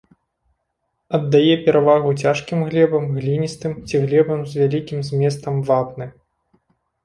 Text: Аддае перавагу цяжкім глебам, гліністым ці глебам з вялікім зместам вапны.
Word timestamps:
Аддае 1.17 1.55
перавагу 1.67 2.15
цяжкім 2.23 2.65
глебам, 2.71 3.05
гліністым 3.19 3.71
ці 3.87 3.95
глебам 4.09 4.39
з 4.55 4.65
вялікім 4.65 4.99
зместам 5.11 5.65
вапны. 5.73 6.05